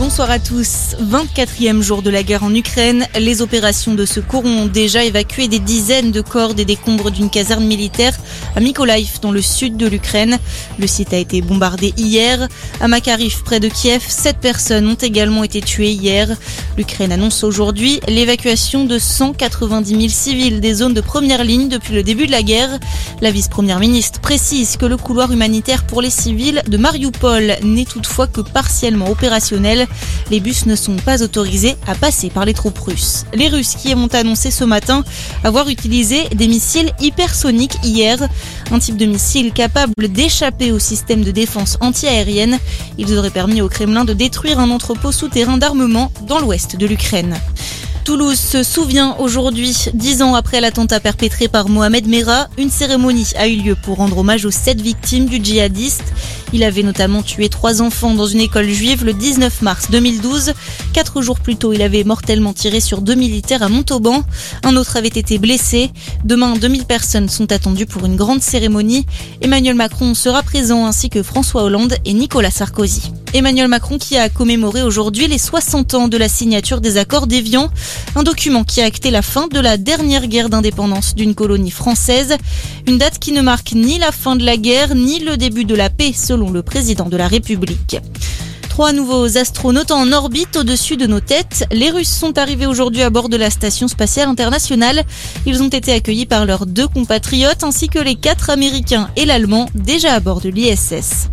[0.00, 0.96] Bonsoir à tous.
[0.98, 3.06] 24e jour de la guerre en Ukraine.
[3.18, 7.66] Les opérations de secours ont déjà évacué des dizaines de corps des décombres d'une caserne
[7.66, 8.18] militaire
[8.56, 10.38] à Mykolaiv, dans le sud de l'Ukraine.
[10.78, 12.48] Le site a été bombardé hier.
[12.80, 16.34] À Makariv, près de Kiev, sept personnes ont également été tuées hier.
[16.76, 22.02] L'Ukraine annonce aujourd'hui l'évacuation de 190 000 civils des zones de première ligne depuis le
[22.02, 22.78] début de la guerre.
[23.20, 28.28] La vice-première ministre précise que le couloir humanitaire pour les civils de Mariupol n'est toutefois
[28.28, 29.86] que partiellement opérationnel.
[30.30, 33.24] Les bus ne sont pas autorisés à passer par les troupes russes.
[33.34, 35.04] Les Russes qui ont annoncé ce matin
[35.42, 38.18] avoir utilisé des missiles hypersoniques hier,
[38.70, 42.58] un type de missile capable d'échapper au système de défense antiaérienne.
[42.96, 47.40] Ils auraient permis au Kremlin de détruire un entrepôt souterrain d'armement dans l'ouest de l'Ukraine.
[48.04, 53.46] Toulouse se souvient aujourd'hui, dix ans après l'attentat perpétré par Mohamed Merah, une cérémonie a
[53.46, 56.12] eu lieu pour rendre hommage aux sept victimes du djihadiste.
[56.52, 60.54] Il avait notamment tué trois enfants dans une école juive le 19 mars 2012.
[60.92, 64.24] Quatre jours plus tôt, il avait mortellement tiré sur deux militaires à Montauban.
[64.64, 65.90] Un autre avait été blessé.
[66.24, 69.06] Demain, 2000 personnes sont attendues pour une grande cérémonie.
[69.40, 73.12] Emmanuel Macron sera présent ainsi que François Hollande et Nicolas Sarkozy.
[73.32, 77.70] Emmanuel Macron qui a commémoré aujourd'hui les 60 ans de la signature des accords d'Évian,
[78.16, 82.36] un document qui a acté la fin de la dernière guerre d'indépendance d'une colonie française,
[82.88, 85.76] une date qui ne marque ni la fin de la guerre ni le début de
[85.76, 87.98] la paix selon le président de la République.
[88.68, 91.66] Trois nouveaux astronautes en orbite au-dessus de nos têtes.
[91.70, 95.04] Les Russes sont arrivés aujourd'hui à bord de la Station spatiale internationale.
[95.46, 99.68] Ils ont été accueillis par leurs deux compatriotes ainsi que les quatre Américains et l'Allemand
[99.74, 101.28] déjà à bord de l'ISS.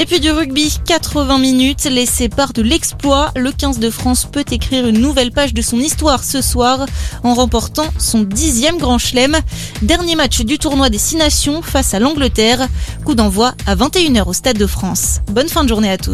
[0.00, 3.32] Et puis du rugby, 80 minutes, les séparent de l'exploit.
[3.34, 6.86] Le 15 de France peut écrire une nouvelle page de son histoire ce soir
[7.24, 9.36] en remportant son dixième grand chelem.
[9.82, 12.68] Dernier match du tournoi des Six Nations face à l'Angleterre.
[13.04, 15.18] Coup d'envoi à 21h au Stade de France.
[15.32, 16.06] Bonne fin de journée à tous.